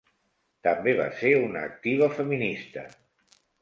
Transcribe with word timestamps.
També 0.67 0.95
va 1.01 1.05
ser 1.21 1.33
una 1.43 1.63
activa 1.69 2.11
feminista. 2.19 2.91